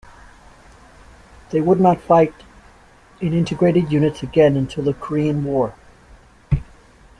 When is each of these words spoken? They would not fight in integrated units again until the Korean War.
They 1.51 1.61
would 1.61 1.79
not 1.79 2.01
fight 2.01 2.33
in 3.19 3.33
integrated 3.33 3.91
units 3.91 4.23
again 4.23 4.57
until 4.57 4.83
the 4.85 4.95
Korean 4.95 5.43
War. 5.43 5.75